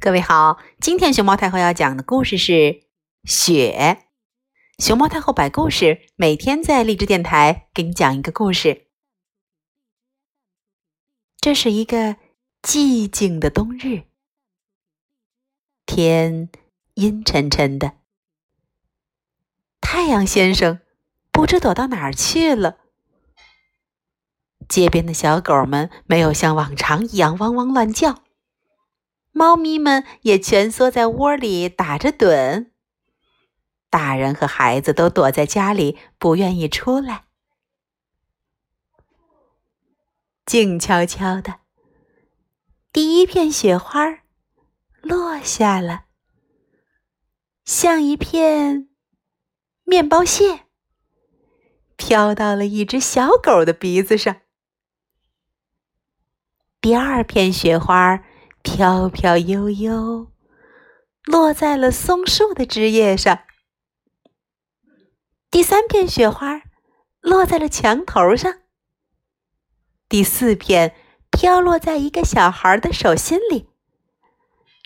[0.00, 2.52] 各位好，今天熊猫太后要讲的故事是
[3.24, 3.98] 《雪》。
[4.84, 8.86] 熊猫太后摆故事，每天在励志电台给你讲一个故事。
[11.40, 12.14] 这是一个
[12.62, 14.04] 寂静的冬日，
[15.84, 16.48] 天
[16.94, 17.94] 阴沉沉的，
[19.80, 20.78] 太阳先生
[21.32, 22.78] 不知躲到哪儿去了。
[24.68, 28.22] 街边的小狗们没有像往常一样汪汪乱叫。
[29.38, 32.70] 猫咪们也蜷缩在窝里打着盹，
[33.88, 37.26] 大人和孩子都躲在家里，不愿意出来。
[40.44, 41.60] 静悄悄的，
[42.92, 44.24] 第一片雪花
[45.02, 46.06] 落下了，
[47.64, 48.88] 像一片
[49.84, 50.66] 面包屑，
[51.94, 54.40] 飘到了一只小狗的鼻子上。
[56.80, 58.24] 第二片雪花。
[58.62, 60.30] 飘飘悠悠，
[61.24, 63.40] 落在了松树的枝叶上。
[65.50, 66.62] 第三片雪花
[67.20, 68.60] 落在了墙头上。
[70.08, 70.94] 第四片
[71.30, 73.68] 飘落在一个小孩的手心里。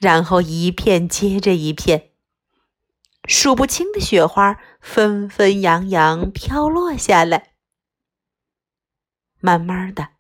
[0.01, 2.11] 然后一片接着一片，
[3.29, 7.55] 数不清的雪花纷纷扬扬飘落下来。
[9.39, 10.12] 慢慢的。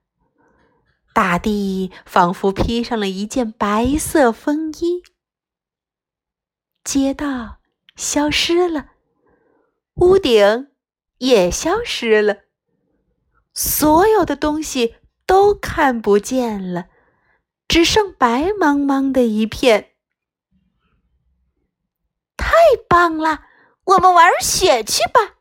[1.14, 5.02] 大地仿佛披上了一件白色风衣，
[6.82, 7.58] 街道
[7.96, 8.92] 消失了，
[9.94, 10.70] 屋顶
[11.18, 12.44] 也消失了，
[13.52, 14.96] 所有的东西
[15.26, 16.86] 都看不见了，
[17.68, 19.90] 只剩白茫茫的一片。
[22.36, 22.52] 太
[22.88, 23.42] 棒了，
[23.84, 25.36] 我们玩雪去吧！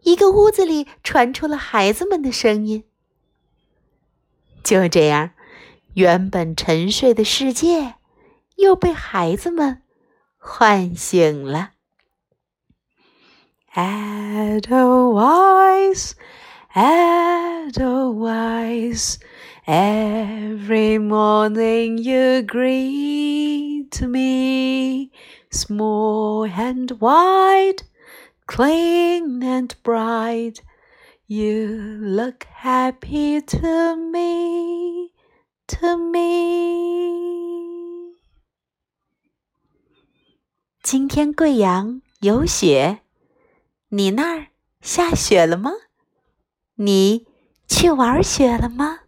[0.00, 2.88] 一个屋子里传出了孩子们的声音。
[4.63, 5.31] 就这样，
[5.93, 7.95] 原本沉睡的世界
[8.57, 9.81] 又被孩子们
[10.37, 11.71] 唤醒了。
[13.75, 14.71] Edelweiss,
[16.73, 17.71] Edelweiss,
[19.65, 25.11] every morning you greet me,
[25.51, 27.83] small and wide,
[28.47, 30.61] clean and bright.
[31.34, 35.12] You look happy to me,
[35.66, 36.20] to me。
[40.82, 43.00] 今天贵阳有雪，
[43.88, 44.48] 你那儿
[44.82, 45.70] 下雪了吗？
[46.74, 47.26] 你
[47.66, 48.98] 去玩雪了吗？